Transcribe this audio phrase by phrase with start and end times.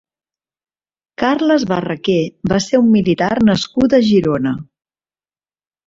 [1.23, 2.17] Carles Barraquer
[2.55, 4.59] va ser un militar nascut a Girona.